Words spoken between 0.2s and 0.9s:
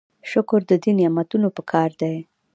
شکر د